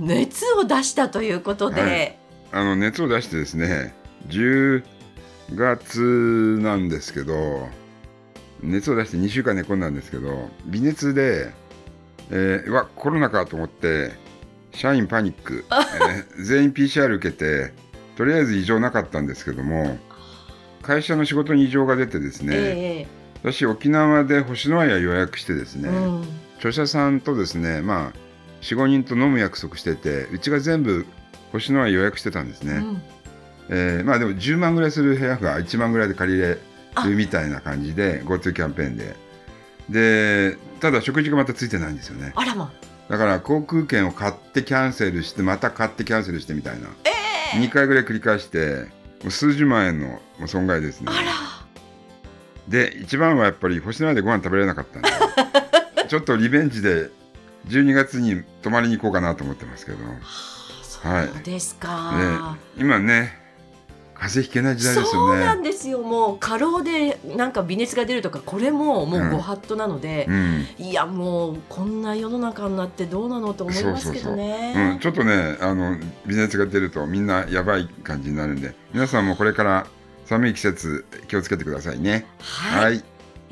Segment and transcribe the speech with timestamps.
[0.00, 2.18] 熱を出したということで、はい。
[2.52, 3.94] あの熱を出してですね、
[4.28, 4.82] 10
[5.54, 7.68] 月なんですけど、
[8.62, 11.52] 熱を出して2週間寝込んだんですけど、微熱で、
[12.30, 14.12] えーうわ、コロナかと思って、
[14.72, 17.72] 社員パニック、 えー全員 PCR 受けて、
[18.16, 19.98] とりあえず異常なかったんですけども、
[20.82, 23.06] 会社の仕事に異常が出てですね、え
[23.42, 26.24] 私沖縄で星のや予約してですね、えうん。
[26.56, 28.21] 著者さんとですね、まあ、
[28.62, 31.06] 4、5人と飲む約束してて、うちが全部
[31.52, 32.74] 星のや予約してたんですね。
[32.74, 33.02] うん
[33.68, 39.16] えーまあでも10万ぐらいする部屋が1万ぐらいで借りれるみたいな感じで、GoTo キャンペーンで。
[39.88, 42.32] で、ただ食事がまたついてないんですよね。
[42.34, 42.72] あらま
[43.08, 46.88] だから航空券を買ってキャンセルして、また買ってキャンセルしてみたいな。
[47.04, 48.86] え2回ぐらい繰り返して、
[49.22, 51.12] もう数十万円の損害ですね。
[52.68, 55.08] で、一番はやっぱり星のやでご飯食べれなかったんで、
[56.08, 57.10] ちょっとリベンジで
[57.66, 59.98] 12月に泊まりに行こうかなと思ってますけど。
[60.82, 63.42] そうですか、ね、今ね、
[64.22, 65.44] 風邪ひけない時代ですそうよね。
[65.44, 70.66] なんですよもう過労でなんか微熱が出るとかこれももうご法度なので、うん。
[70.78, 79.86] いやもうこんな世の中になってどうなのと思いますけどねうん、ちょっとね、あの、微熱が出るとみんなやばい感じになるんで、皆さんもこれから
[80.26, 82.26] 寒い季節気をつけてくださいね。
[82.38, 83.04] はい、はい。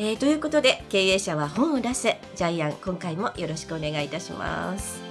[0.03, 2.19] えーということで経営者は本を出せ。
[2.34, 5.03] ジャイアン今回もよろしくお願いいたします。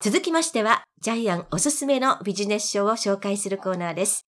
[0.00, 4.26] 続きましてはジャイアンおすすめのビジネス書を紹介するコーナーです。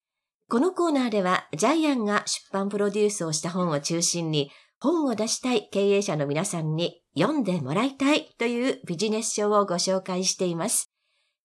[0.48, 10.89] このコーナーではジャイアンが出版プロデュースをした本を中心に本を出したい経営者の皆さんに読んでもらいたいというビジネス書をご紹介しています。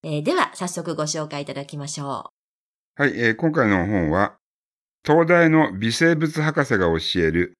[0.08, 2.30] えーでは、早速ご紹介いただきましょ
[2.96, 4.36] はい、えー今回の本は、
[5.04, 7.54] 東大の微生物博士が教える、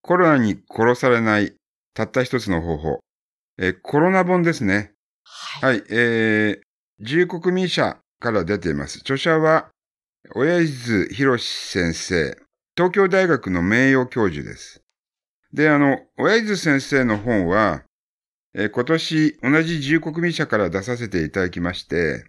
[0.00, 1.52] コロナに殺されない
[1.92, 3.00] たった一つの方法。
[3.58, 4.92] えーコロナ本ですね。
[4.92, 5.66] う。
[5.66, 5.80] はい。
[5.80, 6.60] はい、えー、
[7.00, 9.00] 自由国民社から出ています。
[9.00, 9.70] 著者は、
[10.36, 12.36] 親津博先生、
[12.76, 14.80] 東京大学の名誉教授です。
[15.52, 17.82] で、あの、親津先生の本は、
[18.54, 22.24] えー今年同じ自由国民社から出させていただきまして、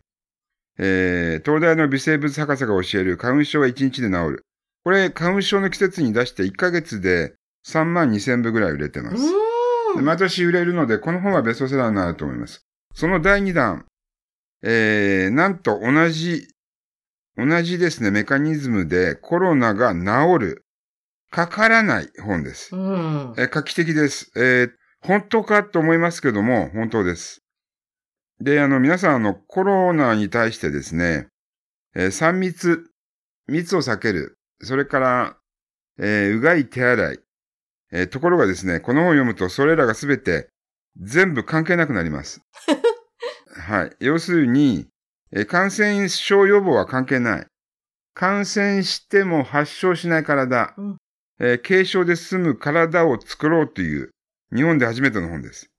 [0.78, 4.46] えー東大の微生物博士が教える花粉症は1日で治る。
[4.84, 7.36] これ、花粉症の季節に出して1ヶ月で
[7.68, 9.24] 3万2千部ぐらい売れてます。
[10.02, 12.62] 毎年売れるので、この本はベストセラーになると思います。
[12.96, 13.86] その第2弾、
[14.64, 16.48] えー、なんと同じ、
[17.38, 20.66] 同じですね、メカニズムでコロナが治る、
[21.30, 22.76] かからない本です。
[22.76, 23.34] うん。
[23.38, 24.32] えー画期的です。
[24.36, 24.72] えー
[25.02, 27.42] 本当かと思いますけども、本当です。
[28.40, 31.28] で、あの、皆さん、あの、コロナに対してですね、
[31.96, 32.86] えー3密、
[33.48, 35.38] 密を避ける、それから、
[36.00, 37.20] えーうがい手洗い、
[37.92, 40.50] えーところがですね、この本を読むと、それらがすべて
[40.98, 42.42] 全部関係なくなります。
[43.54, 43.96] はい。
[44.00, 44.88] 要するに、
[45.32, 47.48] えー感染症予防は関係ない。
[48.14, 50.98] 感染しても発症しない体、うん
[51.40, 54.12] えー軽症で済む体を作ろうという、
[54.54, 55.70] 日本で初めての本です。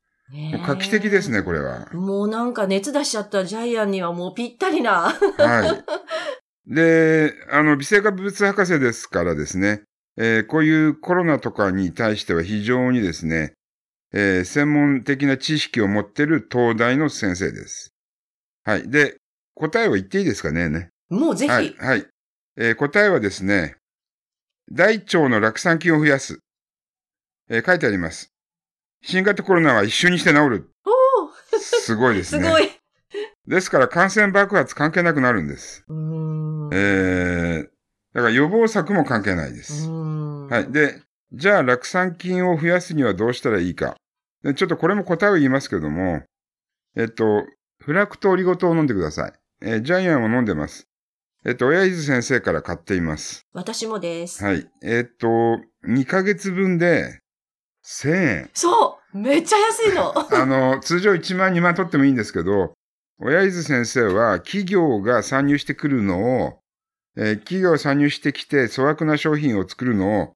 [0.67, 1.91] 画期的ですね、これは。
[1.93, 5.11] もうなんか熱出しちゃったジャイアンにはもうぴったりな。
[5.11, 5.85] は
[6.67, 6.73] い。
[6.75, 9.83] で、あの、微生物博士ですからですね、
[10.17, 13.55] えーこういうコロナとかに対しては非常にですね、
[14.13, 17.93] えー専門的な知識を持っている東大の先生です。
[18.65, 18.89] はい。
[18.89, 19.17] で、
[19.55, 20.89] 答えを言っていいですかねね。
[21.11, 21.51] もうぜひ。
[21.53, 21.75] はい。
[21.79, 22.07] はい。
[22.57, 23.77] えー答えはですね、
[24.71, 26.39] 大腸の酪酸菌を増やす。
[27.51, 28.29] えー書いてあります。
[29.03, 30.71] 新型コロナは一瞬にして治る。
[30.85, 32.45] おーすごいですね。
[32.45, 32.71] すごい。
[33.47, 35.85] ですから感染爆発関係なくなるんです。
[35.89, 36.71] う。
[36.73, 37.69] えー、
[38.15, 39.89] だから予防策も関係ないです。
[39.89, 40.73] はい。
[40.73, 41.03] で、
[41.33, 43.97] じゃあ酪酸菌を増やすにはどうしたらいいか。
[44.43, 46.23] でちょっとこれも答えを言いますけども、
[46.97, 47.45] えっと、
[47.81, 49.33] フラクトオリゴ糖を飲んでください。
[49.63, 50.89] えージャイアンを飲んでます。
[51.45, 53.47] えっと、親伊豆先生から買っています。
[53.53, 54.45] 私もです。
[54.45, 54.69] はい。
[54.85, 55.27] えっと、
[55.89, 57.19] 2ヶ月分で
[57.85, 58.51] 1000円。
[58.55, 62.73] そうめっちゃ安いの あの、通常1万2万取ってもいいんですけど、
[63.19, 66.59] 親伊豆先生は企業が参入してくるのを、
[67.17, 70.33] えー企業が参入してきて粗悪な商品を作るのを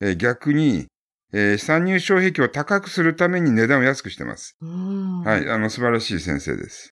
[0.00, 0.86] えー逆に、
[1.32, 4.56] えー参入障壁を高くするために値段を安くしてます。
[4.60, 5.20] うん。
[5.22, 6.90] はい、あの、素晴らしい先生です。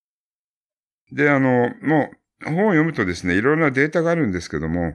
[1.12, 2.11] で、あの、も
[2.43, 4.94] う、本を読むとですね、いろいろなデータがあるんですけども、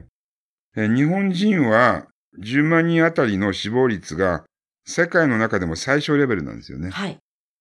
[0.76, 2.06] えー日本人は
[2.42, 4.44] 10万人あたりの死亡率が
[4.84, 6.90] 世界の中でも最小レベルなんですよね。
[6.90, 7.18] はい。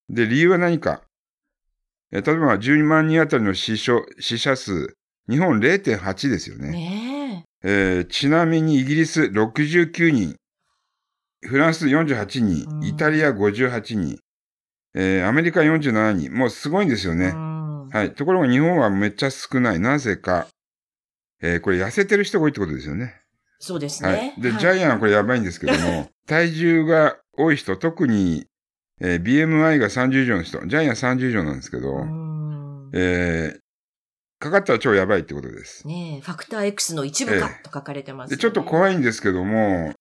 [0.10, 1.02] で、理由は何か？
[2.12, 4.96] えー例えば、12万人あたりの死傷死者数、
[5.30, 6.72] 日本0.8ですよね。
[6.72, 10.36] ねえーちなみにイギリス69人、
[11.48, 14.20] フランス48うん人、イタリア58人、
[14.94, 16.34] えーアメリカ47人。
[16.34, 17.16] もうすごいんですよえ。
[17.16, 17.28] ね。
[17.28, 18.14] うんはい。
[18.14, 19.80] ところが日本はめっちゃ少ない。
[19.80, 20.48] なぜか。
[21.42, 23.16] えーこれ痩せてる人が多いってことですよね。
[23.60, 24.34] そうですはね。
[24.38, 24.42] い。
[24.42, 28.46] で、ジャイアンはこれやばいんですけども、 体重が多い人、特に、
[29.02, 33.60] えー BMI が30以上の人、ジャイアン30以上なんですけど、うんえー
[34.40, 35.86] かかったら超やばいってことです。
[35.88, 38.64] ねえ、ファクター X の一部かええと書かれてます、で、ちょっとい。
[38.64, 39.94] 怖いんですけども、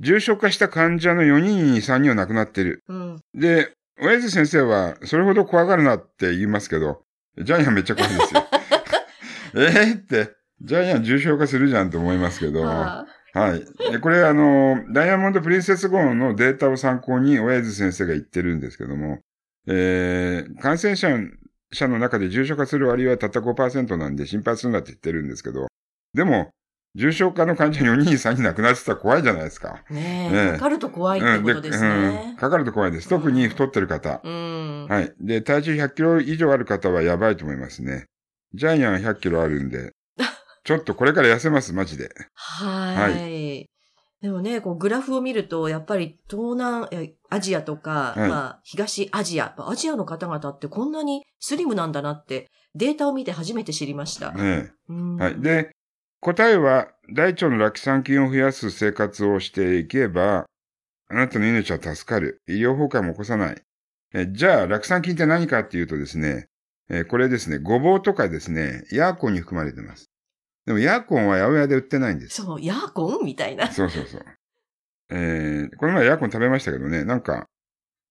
[0.00, 2.84] 重症化した患者の4人に3人は亡くなってる。
[2.88, 3.20] うん。
[3.34, 7.02] で、親父先生は、それほど怖がるなって言いますけど、
[7.36, 8.46] ジャイアンめっちゃ怖いんですよ。
[9.56, 13.15] えーって、ジャイアン重症化するじゃんと思いますけど、はあ
[13.54, 13.92] い。
[13.92, 19.18] でこれあの、ダイヤモンド・プリンセス号のデータを参考に、親父先生が言ってるんですけども、
[19.66, 21.08] えー、感染者
[21.72, 25.66] 者の中で重症化する割合はたった5%なんで心配するなって言ってるんですけど、
[26.14, 26.50] でも、
[26.94, 29.84] 重症化の患者4人3人亡くなってたら怖いじゃないですか。
[29.90, 32.36] ねえええ、かかると怖いってことですうんね。
[32.38, 33.08] かかると怖いです。
[33.08, 34.22] 特に太ってる方。
[34.24, 34.86] うん。
[34.88, 35.12] はい。
[35.20, 38.06] で、体重100キロ以上ある方はやばいと思いますね。
[38.54, 39.92] ジャイアン100キロあるんで、
[40.66, 42.10] ちょっとこれから痩せます、マジで。
[42.34, 43.70] はい。
[44.20, 54.32] でもね、こうグラフを見ると、やっぱり東南えアジアとか、はいまあ、東アジア、アジアの方々ってこんなにスリムなんだなって、データを見て初めて知りました。
[54.32, 55.40] ねうんはい。
[55.40, 55.70] で、
[56.18, 60.46] 答えは、大腸の酪酸菌を増やす生活をしていけば、
[61.08, 62.42] あなたの命は助かる。
[62.48, 63.62] 医療崩壊も起こさない。
[64.12, 66.48] えじゃあ、酪酸菌って何かっていうとですね、
[66.90, 70.10] えこれですね、ごぼうとかですね、ヤーコンに含まれてます。
[70.66, 72.42] でも、ヤーコンは八百屋で売ってないんです。
[72.42, 73.24] そう、ヤーコン？
[73.24, 73.70] みたいな。
[73.70, 74.24] そうそうそう。
[75.10, 77.46] えー、この前ヤーコン食べましたけどね、なんか、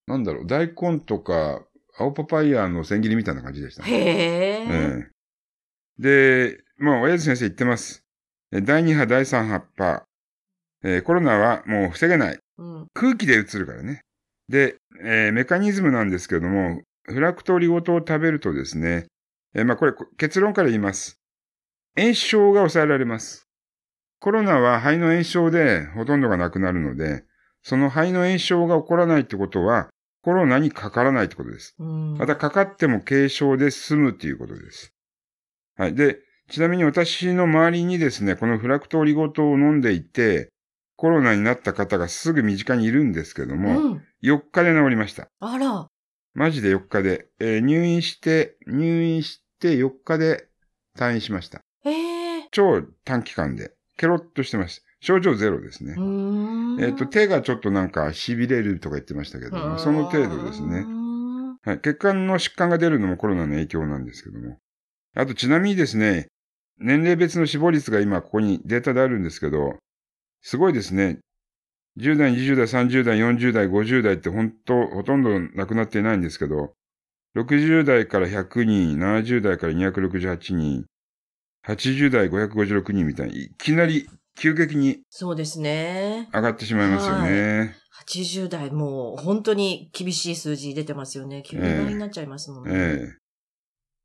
[0.08, 1.66] なんだろう、大根とか、
[1.98, 3.90] 青パパイヤの千切りみたいな感じでしたね。
[3.90, 4.68] へえ。
[4.70, 5.16] ええ
[5.98, 8.04] で、もう、親父先生言ってます。
[8.52, 10.04] え第2波、第3波波、
[10.84, 12.38] えーコロナはもう防げない。
[12.58, 12.88] うん。
[12.94, 14.02] 空気で移るからね。
[14.50, 19.06] で、えーメカニズムなんですけれども、フラクトオリゴ糖を食べるとですね、
[19.54, 21.18] えーまあこれ結論から言います。
[21.98, 23.48] 炎症が抑えられます。
[24.20, 27.24] コロナは肺の炎症でほとんどがなくなるので、
[27.64, 29.90] その肺の炎症が起こらないってことは、
[30.22, 31.76] コロナにかからないってことです。
[31.78, 32.18] うん。
[32.18, 34.94] またかかっても軽症で済むということです。
[35.78, 35.96] はい。
[35.96, 36.20] で、
[36.50, 40.50] ちなみに私の周りにですね、このフラクトオリゴ糖を飲んでいて、
[40.96, 44.04] コロナになった方がすぐ身近にいるんですけども、うん。
[44.24, 45.28] 4日で治りました。
[45.40, 45.88] あら。
[46.34, 47.28] マジで4日で。
[47.40, 50.48] えー入院して、入院して4日で
[50.98, 51.65] 退院しました。
[51.86, 52.48] ええ。
[52.52, 53.74] 超短期間で。
[53.98, 54.84] ケロッとしてます。
[55.00, 55.96] 症状ゼロですね。
[56.80, 60.88] えっ、と、手がちょっとなんか痺れるとか言ってましたけども、その程度ですねう。
[60.88, 61.06] ん
[61.62, 61.80] はい。
[61.80, 64.58] 血管の疾患が出るのもコロナの影響なんですけども。
[65.16, 66.28] あと、ちなみにですね、
[66.80, 69.78] 年齢別の死亡率が今ここにデータであるんですけど、
[70.42, 71.20] すごいですね。
[71.98, 76.74] 10代、20代、30代、40代、50代って本当、ほとんど亡くなっていないんですけど、
[77.38, 80.86] 60代から100人、70代から268人、
[81.68, 84.08] 80代556人みたいに、いきなり
[84.38, 86.30] 急激にそうですね。
[86.34, 87.76] 上がってしまいますよね。
[88.08, 91.44] 80代、もう本当に厳しい数字出てますよね。
[91.44, 92.72] 急に倍になっちゃいますもんね。
[92.74, 93.08] え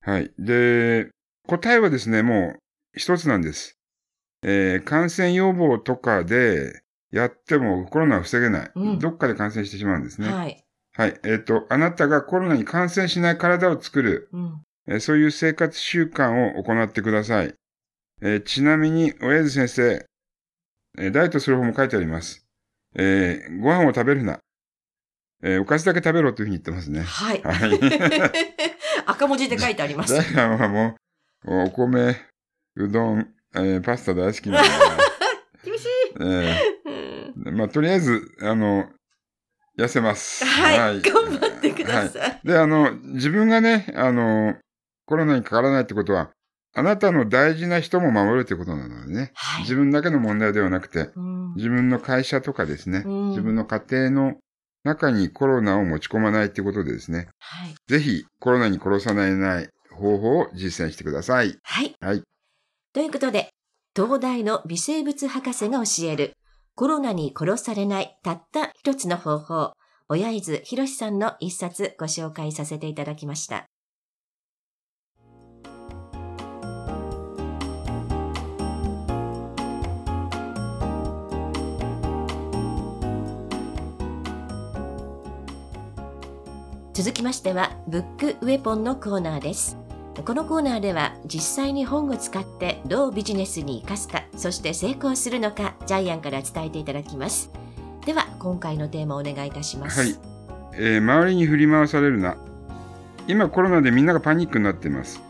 [0.07, 0.33] えはい。
[0.38, 1.11] で、
[1.47, 2.59] 答えはですね、もう
[2.99, 3.76] 一つなんです。
[4.43, 8.71] えー感染予防とかでやってもコロナは防げない。
[8.75, 10.33] うんどっかで感染してしまうんですね。
[10.33, 10.64] はい。
[10.93, 11.21] はい。
[11.25, 14.62] えっ、と、あなたがコロナに感染しない体を作る、うん。
[14.91, 17.55] えーそういう生活習慣を行ってください。
[18.23, 20.05] えーちなみに、親父先生、
[20.99, 22.45] えーダイエットする方も書いてあります。
[22.97, 24.39] えーご飯を食べるな。
[25.43, 27.03] えーおかずだけ食べろというふうに言ってますね。
[27.03, 27.43] はい。
[27.43, 27.81] はい。
[29.07, 30.15] 赤文字で書いてあります。
[30.15, 30.97] ダイアンはも
[31.45, 32.17] う、お米、
[32.77, 34.69] うどん、えーパスタ大好きなんで、
[35.71, 35.89] 厳しい。
[36.21, 38.91] えうんーまあ、とりあえず、あの、
[39.79, 40.45] 痩せます。
[40.45, 41.01] はい。
[41.01, 42.09] 頑張ってくだはい。
[42.11, 42.41] さい。
[42.45, 44.57] で、あの、自分がね、あの、
[45.11, 46.31] コロナにかからないってことは、
[46.73, 49.33] あなたの大事な人も守るってことなのでね。
[49.35, 49.62] はい。
[49.62, 54.35] 自分だけの問題ではなくて、うん自分の会社とかですね、うん自分の家庭の
[54.85, 57.75] 中にコロナを持ち込まないってことでですね、はい。
[57.88, 61.57] ぜひコロナに殺されない方法を実践してください。
[61.64, 61.93] はい。
[62.00, 62.23] はい。
[62.95, 63.50] ということで、
[63.97, 66.35] 東大の微生物博士が教える
[66.76, 69.73] コロナに殺されないたった一つの方法、
[70.09, 73.70] 親伊豆博さんの一冊ご紹介させていただきました。
[87.02, 89.78] 続きましては、ブックウェポンのコーナーです。
[90.23, 97.50] このコーナーでは実際に本を使ってどうビジネスに生かすか、そして成功するのか、ジャイアンから伝えていただきます。
[98.04, 99.99] では、今回のテーマをお願いいたします。
[99.99, 100.14] はい。
[100.75, 102.37] えー、周りに振り回されるな。
[103.26, 105.23] 今コロナでみんながパニックになっています。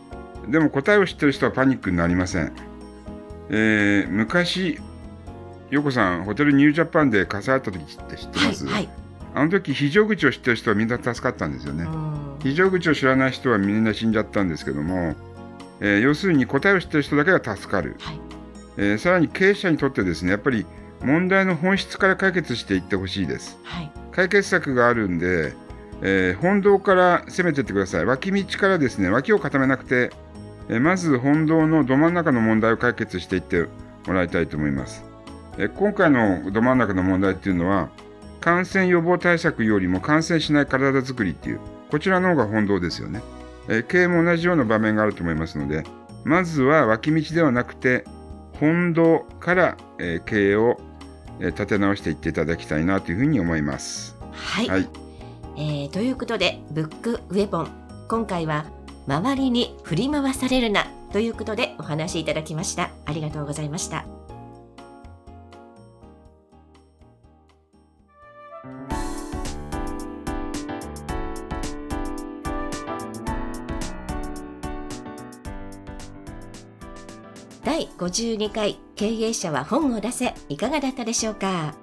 [0.49, 2.51] でも答えを知ってる人はパニックになりません。
[3.49, 4.77] えー、昔、
[5.69, 8.89] ヨコさん、ホテルニュージャパンで火災あった時って知ってます、はい、はい、
[9.33, 11.87] あの時非常口を知ってる人はみんな助かったんですよね。
[12.41, 15.15] 非常口を知らない人はみんな死んじゃったんですけども、
[15.79, 18.19] えー、要するに答えを知ってる人だけが助かる、はい、
[18.77, 20.65] えー、さらに経営者にとってですねやっぱり
[21.03, 25.53] 問題の本質から解決していってほしいです、はい、解決策があるんで、
[26.01, 28.05] えー、本堂から攻めていってください。
[28.05, 30.11] 脇道からですね脇を固めなくて、
[30.69, 33.67] えまず本堂のど真ん中の問題を解決していって
[34.07, 35.03] もらいたいと思います、
[35.57, 37.89] え今回のど真ん中の問題っていうのは
[38.41, 41.59] 感染予防対策よりも感染しない体づくりっていう
[41.91, 43.21] こちらの方が本当ですよね。
[43.67, 45.83] えー、経営も同じような場面があると思いますので、
[46.23, 48.05] まずは脇道ではなくて、
[48.53, 50.77] 本堂から、えー、経営を、
[51.39, 54.15] えー、立て直していっていただきたいなというふうに思います。
[54.31, 54.67] はい。
[54.67, 54.89] はい、
[55.57, 57.67] えー、ということで、ブックウェポン。
[58.07, 58.65] 今回は、
[59.07, 62.91] 周りに振り回されるなということでお話しいただきました。
[63.05, 64.20] ありがとうございました。
[77.63, 81.75] 第52回経営者は本を出せいかがだったでしょうか？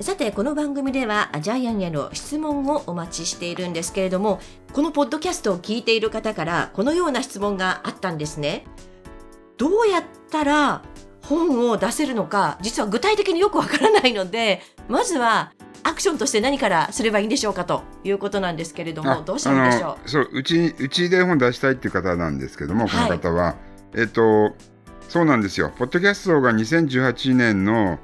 [0.00, 4.40] さてこの番組ではジャイアンへの質問をお待ちしているんですけれども
[4.72, 8.64] このポッドキャストを聞いている方からこのような質問があったんですね。
[9.58, 10.82] どうやったら
[11.24, 15.52] 本を出せるのか実は具体的によくわからないのでまずは
[15.84, 20.08] アクションとして何からすればいいんでしょうかということなんですけれどもどうしたらいいでしょう？
[20.08, 24.56] そううちうちで本出したいっていう方なんですけどもこの方は、はい、えっと
[25.08, 25.72] そうなんですよ。
[25.76, 27.98] ポッドキャストが2018年の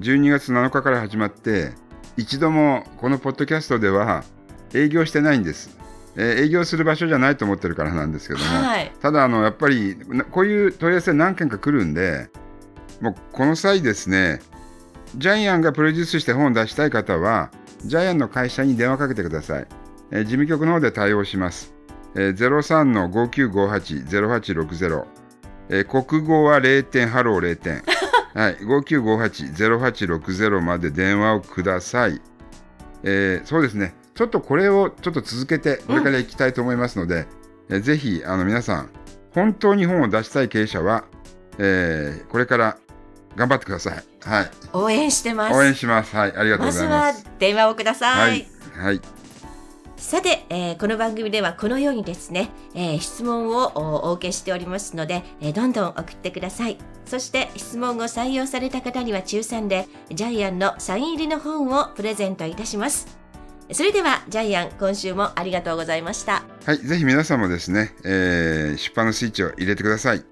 [0.00, 1.72] 12月7日から始まって、
[2.16, 4.24] 一度もこのポッドキャストでは
[4.72, 5.76] 営業してないんです。
[6.16, 9.98] えー、営業する場所じゃないと思ってるからなんですけども、はい、ただあの、やっぱり
[10.30, 12.30] こういう問い合わせ何件か来るんで、
[13.00, 14.40] もうこの際ですね、
[15.16, 17.50] ジャイアンがプロデュースして本を出したい方は、
[17.84, 19.66] ジャイアンの会社に電話かけてください。
[20.10, 21.74] えー、事務局の方で対応します。
[22.14, 25.15] えー、03-5958-0860
[25.68, 27.82] えー、国語は0点、ハロー0点。
[28.34, 32.20] はい、5958-0860まで電話をください。
[33.02, 33.94] えー、そうですね。
[34.14, 37.26] ちょっとこれをちょっと続けて、これからいきたいと思いますので、
[37.68, 38.90] うん、えー、ぜひ、あの皆さん、
[39.34, 41.04] 本当に本を出したい経営者は、
[41.58, 42.76] えー、これから
[43.36, 44.04] 頑張ってください。
[44.22, 44.50] はい。
[44.72, 45.54] 応援してます。
[45.54, 46.14] 応援します。
[46.14, 47.14] はい、ありがとうございます。
[47.14, 48.30] まずは電話をください。
[48.30, 48.46] はい。
[48.76, 49.00] はい
[49.96, 56.78] さて、えー、この番組ではこのようにですね、えー、質問をお受けしておりますので、えー、どんどん送ってください。
[57.06, 63.18] そして質問を採用された方には抽選でジャイアンのサイン入りの本をプレゼントいたします。
[63.72, 66.44] それではジャイアン今週もありがとうございました。
[66.66, 70.24] はい、ぜひ皆さんもですね、えー、出版のスイッチを入れてください。